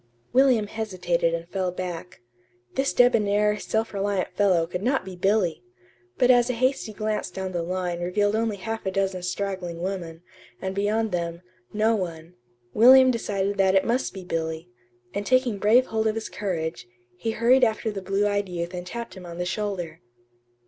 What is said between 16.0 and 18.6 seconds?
of his courage, he hurried after the blue eyed